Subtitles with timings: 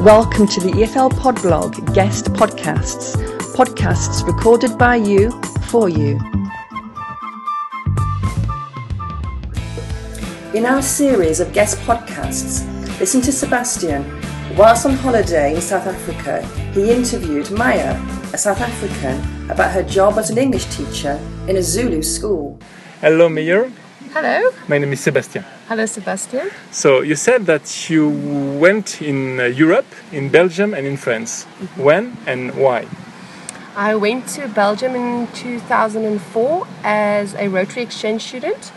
[0.00, 3.14] Welcome to the EFL Podblog guest podcasts,
[3.54, 5.30] podcasts recorded by you
[5.70, 6.20] for you.
[10.52, 12.66] In our series of guest podcasts,
[13.00, 14.04] listen to Sébastien.
[14.54, 17.98] Whilst on holiday in South Africa, he interviewed Meyer,
[18.34, 21.18] a South African, about her job as an English teacher
[21.48, 22.60] in a Zulu school.
[23.00, 23.72] Hello, Meyer.
[24.12, 24.50] Hello.
[24.68, 25.42] My name is Sébastien.
[25.68, 26.50] Hello, Sébastien.
[26.70, 28.10] So you said that you
[28.60, 31.44] went in uh, Europe, in Belgium, and in France.
[31.44, 31.82] Mm-hmm.
[31.82, 32.86] When and why?
[33.74, 38.70] I went to Belgium in 2004 as a Rotary exchange student.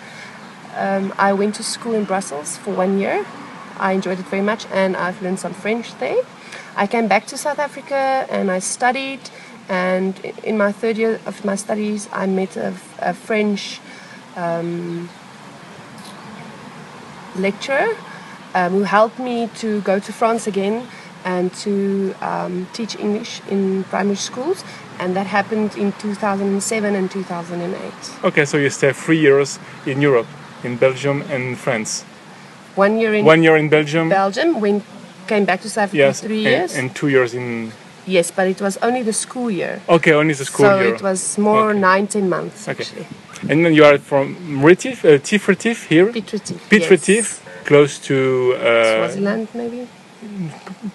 [0.77, 3.25] Um, I went to school in Brussels for one year.
[3.77, 6.23] I enjoyed it very much and I've learned some French there.
[6.77, 9.19] I came back to South Africa and I studied.
[9.67, 13.79] And in my third year of my studies, I met a, a French
[14.35, 15.09] um,
[17.35, 17.95] lecturer
[18.55, 20.87] um, who helped me to go to France again
[21.25, 24.63] and to um, teach English in primary schools.
[24.99, 27.93] And that happened in 2007 and 2008.
[28.25, 30.27] Okay, so you stayed three years in Europe,
[30.63, 32.03] in Belgium and France.
[32.75, 34.09] One year in One year in Belgium.
[34.09, 34.83] Belgium, when
[35.27, 36.75] came back to South Africa yes, three and, years.
[36.75, 37.71] and two years in.
[38.07, 39.81] yes, but it was only the school year.
[39.87, 40.89] Okay, only the school so year.
[40.89, 41.79] So it was more Okay.
[41.79, 42.83] 19 months Okay.
[42.83, 43.07] actually.
[43.49, 47.07] And then you are from Retief, uh, Retief here, Piet Retief.
[47.07, 47.41] Yes.
[47.65, 49.87] Close to uh, Swaziland maybe?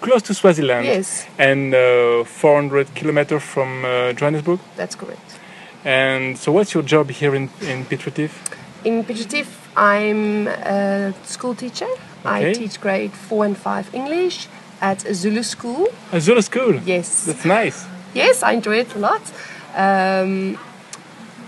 [0.01, 4.59] close to Swaziland, Yes, and uh, 400 kilometers from uh, Johannesburg.
[4.75, 5.39] that's correct.
[5.83, 8.17] And so, what's your job here in in Piet
[8.83, 11.89] In Piet I'm a school teacher.
[12.25, 12.51] Okay.
[12.51, 14.47] I teach grade 4 and 5 English
[14.81, 15.87] at a Zulu school.
[16.11, 16.79] A Zulu school.
[16.85, 17.25] Yes.
[17.25, 17.85] That's nice.
[18.13, 19.21] Yes, I enjoy it a lot.
[19.75, 20.57] Um,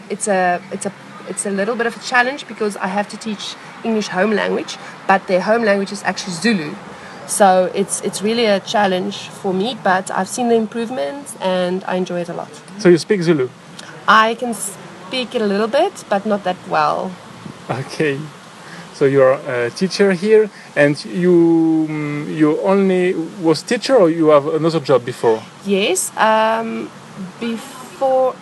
[0.09, 0.91] it's a it's a
[1.29, 4.77] it's a little bit of a challenge because I have to teach English home language,
[5.07, 6.73] but their home language is actually Zulu.
[7.27, 11.95] So it's it's really a challenge for me, but I've seen the improvements and I
[11.95, 12.49] enjoy it a lot.
[12.79, 13.49] So you speak Zulu?
[14.07, 17.11] I can speak it a little bit, but not that well.
[17.69, 18.17] Okay.
[18.93, 21.85] So you're a teacher here, and you
[22.33, 23.13] you only
[23.43, 25.43] was teacher, or you have another job before?
[25.65, 26.11] Yes.
[26.17, 26.89] Um,
[27.39, 28.33] before,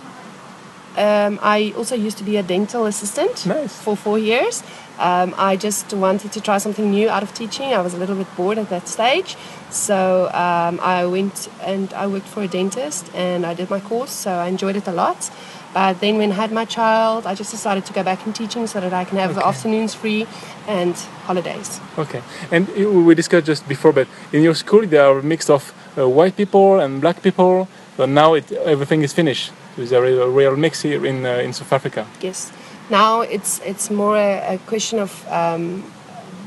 [0.97, 3.81] um, I also used to be a dental assistant Nice.
[3.81, 4.63] for four years.
[4.97, 7.73] Um, I just wanted to try something new out of teaching.
[7.73, 9.35] I was a little bit bored at that stage,
[9.69, 14.11] so um, I went and I worked for a dentist and I did my course.
[14.11, 15.29] So I enjoyed it a lot.
[15.73, 18.65] But then when I had my child, I just decided to go back in teaching
[18.65, 20.25] so that I can have the afternoons free
[20.67, 20.95] and
[21.27, 21.81] holidays.
[21.97, 22.21] Okay.
[22.49, 22.69] And
[23.05, 26.37] we discussed just before, but in your school there are a mix of uh, white
[26.37, 27.67] people and black people.
[27.97, 29.51] But now it everything is finished.
[29.75, 32.05] There's a real, a real mix here in uh, in South Africa.
[32.21, 32.51] Yes.
[32.89, 35.83] Now it's it's more a, a question of um,